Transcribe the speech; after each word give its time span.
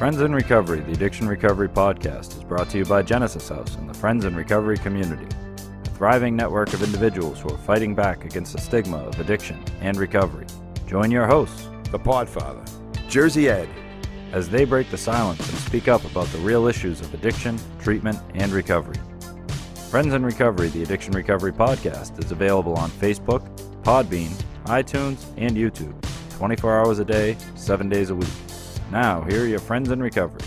Friends 0.00 0.22
in 0.22 0.34
Recovery, 0.34 0.80
the 0.80 0.92
Addiction 0.92 1.28
Recovery 1.28 1.68
Podcast, 1.68 2.34
is 2.34 2.42
brought 2.42 2.70
to 2.70 2.78
you 2.78 2.86
by 2.86 3.02
Genesis 3.02 3.50
House 3.50 3.74
and 3.74 3.86
the 3.86 3.92
Friends 3.92 4.24
in 4.24 4.34
Recovery 4.34 4.78
community, 4.78 5.26
a 5.84 5.90
thriving 5.90 6.34
network 6.34 6.72
of 6.72 6.82
individuals 6.82 7.40
who 7.40 7.50
are 7.50 7.58
fighting 7.58 7.94
back 7.94 8.24
against 8.24 8.54
the 8.54 8.60
stigma 8.62 8.96
of 8.96 9.20
addiction 9.20 9.62
and 9.82 9.98
recovery. 9.98 10.46
Join 10.86 11.10
your 11.10 11.26
hosts, 11.26 11.68
The 11.90 11.98
Podfather, 11.98 12.66
Jersey 13.10 13.50
Ed, 13.50 13.68
as 14.32 14.48
they 14.48 14.64
break 14.64 14.90
the 14.90 14.96
silence 14.96 15.46
and 15.46 15.58
speak 15.58 15.86
up 15.86 16.02
about 16.06 16.28
the 16.28 16.38
real 16.38 16.66
issues 16.66 17.02
of 17.02 17.12
addiction, 17.12 17.58
treatment, 17.78 18.18
and 18.32 18.50
recovery. 18.52 18.96
Friends 19.90 20.14
in 20.14 20.24
Recovery, 20.24 20.68
the 20.68 20.82
Addiction 20.82 21.12
Recovery 21.12 21.52
Podcast, 21.52 22.24
is 22.24 22.32
available 22.32 22.72
on 22.76 22.88
Facebook, 22.88 23.46
Podbean, 23.82 24.32
iTunes, 24.64 25.26
and 25.36 25.58
YouTube, 25.58 25.92
24 26.38 26.80
hours 26.80 27.00
a 27.00 27.04
day, 27.04 27.36
7 27.54 27.90
days 27.90 28.08
a 28.08 28.14
week. 28.14 28.30
Now, 28.90 29.22
here 29.22 29.44
are 29.44 29.46
your 29.46 29.60
friends 29.60 29.88
in 29.92 30.02
recovery. 30.02 30.42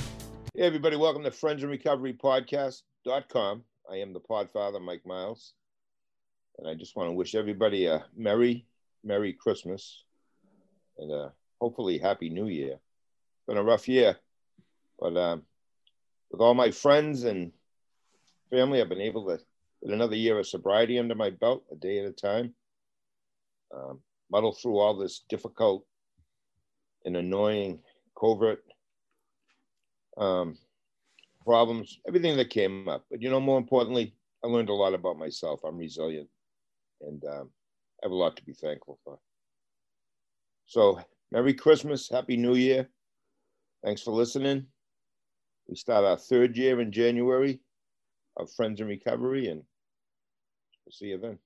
Hey, 0.54 0.64
everybody, 0.64 0.98
welcome 0.98 1.24
to 1.24 1.32
Friends 1.32 1.64
in 1.64 1.70
Recovery 1.70 2.12
Podcast.com. 2.12 3.64
I 3.90 3.96
am 3.96 4.12
the 4.12 4.20
Podfather, 4.20 4.82
Mike 4.82 5.06
Miles, 5.06 5.54
and 6.58 6.68
I 6.68 6.74
just 6.74 6.94
want 6.98 7.08
to 7.08 7.14
wish 7.14 7.36
everybody 7.36 7.86
a 7.86 8.04
Merry, 8.14 8.66
Merry 9.02 9.32
Christmas 9.32 10.04
and 10.98 11.10
a 11.10 11.32
hopefully 11.62 11.98
Happy 11.98 12.30
New 12.30 12.48
Year. 12.48 12.74
It's 12.74 13.46
been 13.48 13.56
a 13.56 13.64
rough 13.64 13.88
year, 13.88 14.18
but 15.00 15.16
um, 15.16 15.44
with 16.30 16.42
all 16.42 16.54
my 16.54 16.72
friends 16.72 17.24
and 17.24 17.54
family, 18.50 18.82
I've 18.82 18.90
been 18.90 19.00
able 19.00 19.26
to 19.28 19.40
get 19.82 19.94
another 19.94 20.18
year 20.18 20.38
of 20.38 20.48
sobriety 20.48 21.00
under 21.00 21.16
my 21.16 21.30
belt, 21.30 21.64
a 21.72 21.78
day 21.78 22.00
at 22.00 22.10
a 22.10 22.12
time. 22.12 22.54
Um, 23.74 24.02
muddle 24.30 24.52
through 24.52 24.80
all 24.80 24.98
this 24.98 25.24
difficult 25.30 25.86
and 27.06 27.16
annoying 27.16 27.80
covert 28.24 28.64
um, 30.18 30.58
problems, 31.44 32.00
everything 32.08 32.38
that 32.38 32.50
came 32.50 32.88
up. 32.88 33.06
But 33.12 33.22
you 33.22 33.30
know, 33.30 33.40
more 33.40 33.58
importantly, 33.58 34.16
I 34.44 34.48
learned 34.48 34.70
a 34.70 34.74
lot 34.74 34.94
about 34.94 35.18
myself. 35.18 35.62
I'm 35.64 35.78
resilient, 35.78 36.30
and 37.02 37.24
um, 37.26 37.50
I 38.02 38.06
have 38.06 38.12
a 38.12 38.16
lot 38.16 38.36
to 38.38 38.46
be 38.46 38.54
thankful 38.54 39.00
for. 39.04 39.20
So, 40.66 41.00
Merry 41.32 41.54
Christmas, 41.54 42.10
Happy 42.10 42.38
New 42.38 42.56
Year. 42.56 42.90
Thanks 43.84 44.02
for 44.02 44.12
listening. 44.12 44.68
We 45.68 45.76
start 45.76 46.06
our 46.06 46.18
third 46.18 46.56
year 46.56 46.80
in 46.80 46.92
January 46.92 47.60
of 48.38 48.52
Friends 48.54 48.80
in 48.80 48.88
Recovery, 48.88 49.48
and 49.48 49.64
we'll 50.86 50.92
see 50.92 51.08
you 51.08 51.18
then. 51.18 51.40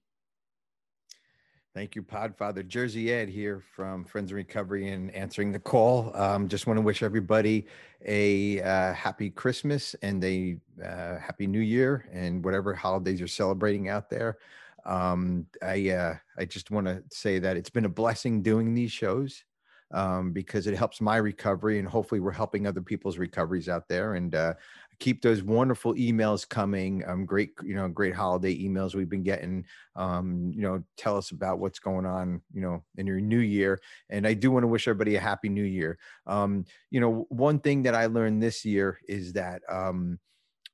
Thank 1.78 1.95
you, 1.95 2.02
Podfather. 2.02 2.67
Jersey 2.67 3.14
Ed 3.14 3.30
here 3.30 3.61
from 3.75 4.03
Friends 4.03 4.31
in 4.31 4.38
Recovery 4.38 4.89
and 4.89 5.14
answering 5.14 5.52
the 5.52 5.59
call. 5.59 6.11
Um, 6.16 6.47
just 6.47 6.66
want 6.66 6.78
to 6.78 6.81
wish 6.81 7.03
everybody 7.03 7.67
a 8.03 8.59
uh, 8.64 8.94
happy 8.94 9.30
Christmas 9.30 9.95
and 10.02 10.23
a 10.23 10.58
uh, 10.83 11.20
happy 11.20 11.45
New 11.45 11.59
Year 11.59 12.09
and 12.11 12.44
whatever 12.44 12.73
holidays 12.73 13.20
you're 13.20 13.28
celebrating 13.28 13.89
out 13.89 14.09
there. 14.09 14.39
Um, 14.88 15.45
I 15.61 15.92
uh, 15.92 16.16
I 16.39 16.45
just 16.45 16.72
want 16.72 16.88
to 16.88 17.03
say 17.11 17.38
that 17.38 17.58
it's 17.58 17.70
been 17.70 17.86
a 17.86 17.89
blessing 17.89 18.42
doing 18.42 18.73
these 18.73 18.92
shows 18.92 19.44
um, 19.92 20.32
because 20.32 20.68
it 20.68 20.78
helps 20.78 21.02
my 21.02 21.18
recovery 21.18 21.80
and 21.80 21.88
hopefully 21.88 22.20
we're 22.20 22.32
helping 22.32 22.68
other 22.68 22.82
people's 22.82 23.18
recoveries 23.18 23.70
out 23.70 23.88
there. 23.88 24.16
And 24.16 24.36
uh, 24.36 24.54
keep 25.00 25.22
those 25.22 25.44
wonderful 25.44 25.94
emails 25.94 26.48
coming. 26.48 27.04
Um, 27.08 27.26
great, 27.26 27.52
you 27.64 27.76
know, 27.76 27.88
great 27.88 28.16
holiday 28.16 28.58
emails 28.58 28.96
we've 28.96 29.10
been 29.10 29.24
getting. 29.24 29.66
Um, 29.96 30.52
you 30.54 30.62
know, 30.62 30.84
tell 30.98 31.18
us 31.18 31.32
about 31.32 31.60
what's 31.60 31.80
going 31.80 32.06
on, 32.06 32.42
you 32.54 32.62
know, 32.62 32.84
in 32.98 33.06
your 33.06 33.22
new 33.22 33.40
year. 33.40 33.80
And 34.10 34.26
I 34.26 34.34
do 34.34 34.52
want 34.52 34.64
to 34.64 34.68
wish 34.68 34.88
everybody 34.88 35.16
a 35.16 35.20
happy 35.20 35.50
new 35.50 35.64
year. 35.64 36.00
Um, 36.26 36.66
you 36.90 37.00
know, 37.00 37.26
one 37.30 37.60
thing 37.60 37.84
that 37.84 37.96
I 37.96 38.08
learned 38.08 38.42
this 38.42 38.66
year 38.66 39.00
is 39.08 39.34
that 39.34 39.62
um, 39.70 40.20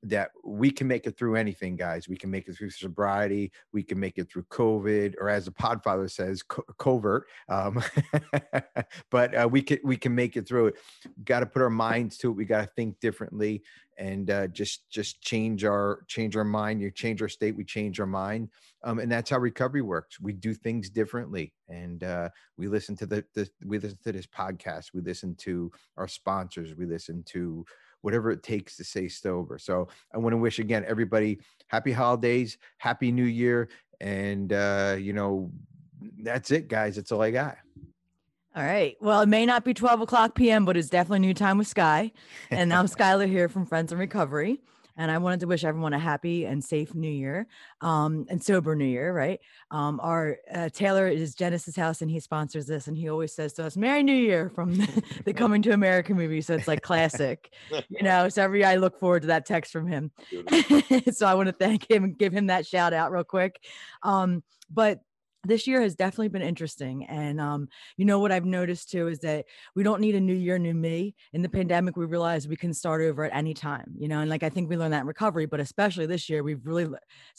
that 0.04 0.30
we 0.44 0.70
can 0.70 0.86
make 0.86 1.06
it 1.06 1.16
through 1.16 1.36
anything, 1.36 1.76
guys. 1.76 2.08
We 2.08 2.16
can 2.16 2.30
make 2.30 2.46
it 2.46 2.56
through 2.56 2.70
sobriety. 2.70 3.50
We 3.72 3.82
can 3.82 3.98
make 3.98 4.18
it 4.18 4.30
through 4.30 4.44
COVID, 4.44 5.14
or 5.18 5.28
as 5.28 5.46
the 5.46 5.50
Podfather 5.50 6.10
says, 6.10 6.42
co- 6.42 6.64
covert. 6.78 7.24
Um, 7.48 7.82
but 9.10 9.34
uh, 9.34 9.48
we 9.50 9.62
can 9.62 9.78
we 9.82 9.96
can 9.96 10.14
make 10.14 10.36
it 10.36 10.46
through 10.46 10.68
it. 10.68 10.74
Got 11.24 11.40
to 11.40 11.46
put 11.46 11.62
our 11.62 11.70
minds 11.70 12.18
to 12.18 12.30
it. 12.30 12.34
We 12.34 12.44
got 12.44 12.60
to 12.60 12.70
think 12.76 13.00
differently, 13.00 13.62
and 13.98 14.30
uh, 14.30 14.48
just 14.48 14.88
just 14.90 15.22
change 15.22 15.64
our 15.64 16.04
change 16.06 16.36
our 16.36 16.44
mind. 16.44 16.82
You 16.82 16.90
change 16.90 17.22
our 17.22 17.28
state, 17.28 17.56
we 17.56 17.64
change 17.64 17.98
our 17.98 18.06
mind, 18.06 18.50
um, 18.82 18.98
and 18.98 19.10
that's 19.10 19.30
how 19.30 19.38
recovery 19.38 19.82
works. 19.82 20.20
We 20.20 20.34
do 20.34 20.52
things 20.52 20.90
differently, 20.90 21.52
and 21.68 22.04
uh, 22.04 22.28
we 22.58 22.68
listen 22.68 22.94
to 22.96 23.06
the, 23.06 23.24
the 23.34 23.48
we 23.64 23.78
listen 23.78 23.98
to 24.04 24.12
this 24.12 24.26
podcast. 24.26 24.92
We 24.92 25.00
listen 25.00 25.34
to 25.36 25.72
our 25.96 26.08
sponsors. 26.08 26.74
We 26.74 26.84
listen 26.84 27.24
to 27.28 27.64
whatever 28.04 28.30
it 28.30 28.42
takes 28.42 28.76
to 28.76 28.84
stay 28.84 29.08
sober. 29.08 29.56
So 29.58 29.88
I 30.12 30.18
want 30.18 30.34
to 30.34 30.36
wish 30.36 30.58
again 30.58 30.84
everybody 30.86 31.40
happy 31.68 31.90
holidays, 31.90 32.58
happy 32.76 33.10
new 33.10 33.24
year, 33.24 33.70
and 33.98 34.52
uh, 34.52 34.96
you 34.98 35.14
know 35.14 35.50
that's 36.22 36.50
it, 36.50 36.68
guys. 36.68 36.96
That's 36.96 37.10
all 37.10 37.22
I 37.22 37.30
got. 37.30 37.56
All 38.54 38.62
right. 38.62 38.96
Well, 39.00 39.22
it 39.22 39.28
may 39.28 39.46
not 39.46 39.64
be 39.64 39.74
12 39.74 40.02
o'clock 40.02 40.34
p.m., 40.36 40.64
but 40.64 40.76
it's 40.76 40.88
definitely 40.88 41.26
noontime 41.26 41.58
with 41.58 41.66
Sky. 41.66 42.12
And 42.50 42.72
I'm 42.72 42.86
Skylar 42.96 43.26
here 43.26 43.48
from 43.48 43.66
Friends 43.66 43.90
in 43.90 43.98
Recovery. 43.98 44.60
And 44.96 45.10
I 45.10 45.18
wanted 45.18 45.40
to 45.40 45.46
wish 45.46 45.64
everyone 45.64 45.92
a 45.92 45.98
happy 45.98 46.44
and 46.44 46.62
safe 46.62 46.94
new 46.94 47.10
year 47.10 47.46
um, 47.80 48.26
and 48.28 48.42
sober 48.42 48.74
new 48.76 48.84
year, 48.84 49.12
right? 49.12 49.40
Um, 49.70 50.00
our 50.02 50.38
uh, 50.52 50.68
Taylor 50.72 51.08
is 51.08 51.34
Genesis 51.34 51.76
House 51.76 52.02
and 52.02 52.10
he 52.10 52.20
sponsors 52.20 52.66
this. 52.66 52.86
And 52.86 52.96
he 52.96 53.08
always 53.08 53.32
says 53.32 53.52
to 53.54 53.64
us, 53.64 53.76
Merry 53.76 54.02
New 54.02 54.14
Year 54.14 54.50
from 54.50 54.74
the, 54.78 55.02
the 55.24 55.34
Coming 55.44 55.62
to 55.62 55.72
America 55.72 56.14
movie. 56.14 56.40
So 56.40 56.54
it's 56.54 56.68
like 56.68 56.82
classic, 56.82 57.52
you 57.88 58.02
know. 58.02 58.28
So 58.28 58.42
every 58.42 58.64
I 58.64 58.76
look 58.76 58.98
forward 59.00 59.22
to 59.22 59.28
that 59.28 59.46
text 59.46 59.72
from 59.72 59.86
him. 59.86 60.10
so 61.12 61.26
I 61.26 61.34
want 61.34 61.48
to 61.48 61.52
thank 61.52 61.90
him 61.90 62.04
and 62.04 62.16
give 62.16 62.32
him 62.32 62.46
that 62.46 62.66
shout 62.66 62.92
out 62.92 63.10
real 63.12 63.24
quick. 63.24 63.60
Um, 64.02 64.42
but 64.70 65.00
this 65.44 65.66
year 65.66 65.80
has 65.80 65.94
definitely 65.94 66.28
been 66.28 66.42
interesting 66.42 67.04
and 67.06 67.40
um, 67.40 67.68
you 67.96 68.04
know 68.04 68.18
what 68.18 68.32
i've 68.32 68.44
noticed 68.44 68.90
too 68.90 69.08
is 69.08 69.18
that 69.20 69.44
we 69.74 69.82
don't 69.82 70.00
need 70.00 70.14
a 70.14 70.20
new 70.20 70.34
year 70.34 70.58
new 70.58 70.74
me. 70.74 71.14
In 71.32 71.42
the 71.42 71.48
pandemic 71.48 71.96
we 71.96 72.06
realized 72.06 72.48
we 72.48 72.56
can 72.56 72.72
start 72.72 73.02
over 73.02 73.24
at 73.24 73.34
any 73.34 73.54
time 73.54 73.92
you 73.96 74.08
know 74.08 74.20
and 74.20 74.30
like 74.30 74.42
i 74.42 74.48
think 74.48 74.68
we 74.68 74.76
learned 74.76 74.92
that 74.92 75.02
in 75.02 75.06
recovery 75.06 75.46
but 75.46 75.60
especially 75.60 76.06
this 76.06 76.28
year 76.28 76.42
we've 76.42 76.64
really 76.64 76.88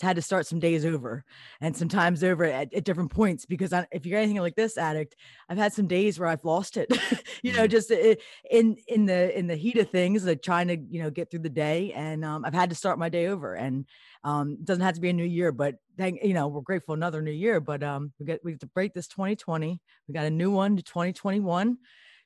had 0.01 0.15
to 0.15 0.21
start 0.21 0.47
some 0.47 0.59
days 0.59 0.85
over 0.85 1.23
and 1.61 1.75
some 1.75 1.87
times 1.87 2.23
over 2.23 2.43
at, 2.45 2.73
at 2.73 2.83
different 2.83 3.11
points 3.11 3.45
because 3.45 3.73
I, 3.73 3.87
if 3.91 4.05
you're 4.05 4.19
anything 4.19 4.41
like 4.41 4.55
this 4.55 4.77
addict 4.77 5.15
i've 5.49 5.57
had 5.57 5.73
some 5.73 5.87
days 5.87 6.19
where 6.19 6.29
i've 6.29 6.45
lost 6.45 6.77
it 6.77 6.91
you 7.43 7.53
know 7.53 7.67
just 7.67 7.91
in 7.91 8.77
in 8.87 9.05
the 9.05 9.37
in 9.37 9.47
the 9.47 9.55
heat 9.55 9.77
of 9.77 9.89
things 9.89 10.25
like 10.25 10.41
trying 10.41 10.67
to 10.67 10.77
you 10.77 11.01
know 11.01 11.09
get 11.09 11.29
through 11.31 11.41
the 11.41 11.49
day 11.49 11.91
and 11.93 12.23
um, 12.25 12.45
i've 12.45 12.53
had 12.53 12.69
to 12.69 12.75
start 12.75 12.99
my 12.99 13.09
day 13.09 13.27
over 13.27 13.53
and 13.53 13.85
um, 14.25 14.53
it 14.53 14.65
doesn't 14.65 14.83
have 14.83 14.95
to 14.95 15.01
be 15.01 15.09
a 15.09 15.13
new 15.13 15.23
year, 15.23 15.51
but 15.51 15.75
thank 15.97 16.23
you 16.23 16.33
know 16.33 16.47
we're 16.47 16.61
grateful 16.61 16.93
another 16.93 17.21
new 17.21 17.31
year. 17.31 17.59
But 17.59 17.83
um, 17.83 18.13
we 18.19 18.25
get 18.25 18.43
we 18.43 18.51
have 18.51 18.59
to 18.59 18.67
break 18.67 18.93
this 18.93 19.07
2020. 19.07 19.79
We 20.07 20.13
got 20.13 20.25
a 20.25 20.29
new 20.31 20.51
one 20.51 20.75
to 20.77 20.83
2021, 20.83 21.77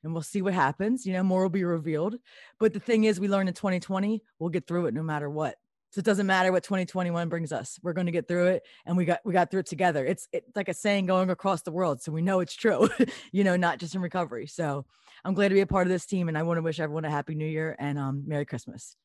and 0.03 0.13
we'll 0.13 0.22
see 0.22 0.41
what 0.41 0.53
happens. 0.53 1.06
You 1.06 1.13
know, 1.13 1.24
more 1.24 1.44
will 1.44 1.50
be 1.50 1.63
revealed. 1.63 2.16
But 2.59 2.74
the 2.74 2.79
thing 2.79 3.06
is, 3.06 3.19
we 3.19 3.28
learned 3.28 3.50
in 3.50 3.56
2020, 3.56 4.22
we'll 4.40 4.50
get 4.50 4.68
through 4.68 4.88
it 4.88 4.94
no 4.94 5.03
matter 5.03 5.29
what. 5.29 5.56
So 5.91 6.00
it 6.00 6.06
doesn't 6.06 6.28
matter 6.28 6.52
what 6.52 6.63
2021 6.63 7.29
brings 7.29 7.52
us. 7.52 7.79
We're 7.81 7.94
going 7.94 8.06
to 8.06 8.12
get 8.12 8.28
through 8.28 8.47
it, 8.47 8.63
and 8.85 8.96
we 8.96 9.06
got 9.06 9.19
we 9.25 9.34
got 9.34 9.50
through 9.50 9.62
it 9.62 9.66
together. 9.66 10.06
It's 10.06 10.28
it's 10.31 10.56
like 10.56 10.69
a 10.69 10.74
saying 10.74 11.08
going 11.08 11.29
across 11.29 11.63
the 11.63 11.72
world, 11.72 12.02
so 12.02 12.12
we 12.12 12.22
know 12.22 12.41
it's 12.41 12.56
true. 12.56 12.90
you 13.31 13.44
know, 13.44 13.56
not 13.56 13.79
just 13.79 13.96
in 13.96 14.02
recovery. 14.02 14.46
So 14.46 14.85
I'm 15.25 15.34
glad 15.34 15.50
to 15.50 15.56
be 15.56 15.62
a 15.62 15.68
part 15.68 15.88
of 15.88 15.91
this 15.91 16.06
team, 16.06 16.28
and 16.28 16.38
I 16.38 16.44
want 16.44 16.58
to 16.58 16.62
wish 16.62 16.79
everyone 16.79 17.06
a 17.06 17.09
happy 17.09 17.34
New 17.34 17.47
Year 17.47 17.75
and 17.79 17.97
um, 17.97 18.24
Merry 18.28 18.46
Christmas. 18.46 18.96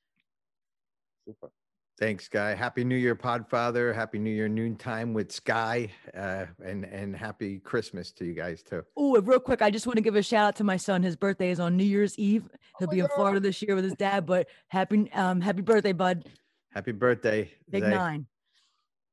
Super. 1.26 1.50
Thanks, 1.96 2.26
Guy. 2.26 2.56
Happy 2.56 2.82
New 2.82 2.96
Year, 2.96 3.14
Podfather. 3.14 3.94
Happy 3.94 4.18
New 4.18 4.30
Year 4.30 4.48
noontime 4.48 5.14
with 5.14 5.30
Sky, 5.30 5.88
uh, 6.16 6.46
and 6.64 6.84
and 6.84 7.14
happy 7.14 7.60
Christmas 7.60 8.10
to 8.12 8.24
you 8.24 8.34
guys 8.34 8.64
too. 8.64 8.82
Oh, 8.96 9.20
real 9.20 9.38
quick, 9.38 9.62
I 9.62 9.70
just 9.70 9.86
want 9.86 9.98
to 9.98 10.02
give 10.02 10.16
a 10.16 10.22
shout 10.22 10.44
out 10.44 10.56
to 10.56 10.64
my 10.64 10.76
son. 10.76 11.04
His 11.04 11.14
birthday 11.14 11.50
is 11.50 11.60
on 11.60 11.76
New 11.76 11.84
Year's 11.84 12.18
Eve. 12.18 12.48
He'll 12.80 12.88
oh 12.88 12.90
be 12.90 12.98
in 12.98 13.06
God. 13.06 13.14
Florida 13.14 13.40
this 13.40 13.62
year 13.62 13.76
with 13.76 13.84
his 13.84 13.94
dad. 13.94 14.26
But 14.26 14.48
happy 14.68 15.10
um 15.12 15.40
happy 15.40 15.62
birthday, 15.62 15.92
bud. 15.92 16.28
Happy 16.72 16.90
birthday, 16.90 17.48
Big 17.70 17.84
Zay. 17.84 17.90
nine. 17.90 18.26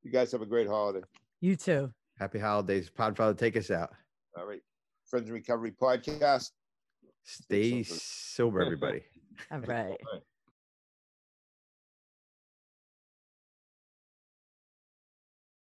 You 0.02 0.12
guys 0.12 0.32
have 0.32 0.42
a 0.42 0.48
great 0.48 0.68
holiday. 0.68 1.06
You 1.40 1.56
too. 1.56 1.94
Happy 2.18 2.40
holidays, 2.40 2.90
Podfather. 2.90 3.38
Take 3.38 3.58
us 3.58 3.70
out. 3.70 3.92
All 4.36 4.48
right, 4.48 4.62
Friends 5.06 5.28
in 5.28 5.34
Recovery 5.36 5.72
podcast. 5.72 6.50
Stay 7.24 7.84
sober, 7.84 8.60
everybody. 8.64 9.04
All 9.52 9.60
right. 9.60 9.98